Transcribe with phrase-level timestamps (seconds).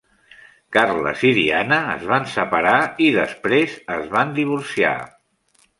[0.77, 2.75] Carles i Diana es van separar
[3.09, 5.01] i després es van divorciar.